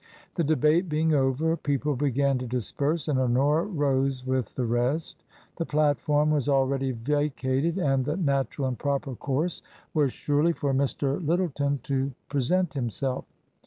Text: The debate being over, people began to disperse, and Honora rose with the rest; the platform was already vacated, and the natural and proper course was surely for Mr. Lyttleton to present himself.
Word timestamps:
The 0.33 0.43
debate 0.43 0.89
being 0.89 1.13
over, 1.13 1.55
people 1.55 1.95
began 1.95 2.39
to 2.39 2.47
disperse, 2.47 3.07
and 3.07 3.19
Honora 3.19 3.65
rose 3.65 4.25
with 4.25 4.55
the 4.55 4.65
rest; 4.65 5.23
the 5.57 5.65
platform 5.67 6.31
was 6.31 6.49
already 6.49 6.91
vacated, 6.91 7.77
and 7.77 8.03
the 8.03 8.17
natural 8.17 8.67
and 8.67 8.79
proper 8.79 9.13
course 9.13 9.61
was 9.93 10.11
surely 10.11 10.53
for 10.53 10.73
Mr. 10.73 11.23
Lyttleton 11.23 11.81
to 11.83 12.13
present 12.29 12.73
himself. 12.73 13.25